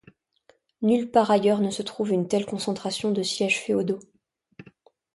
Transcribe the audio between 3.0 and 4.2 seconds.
de sièges féodaux.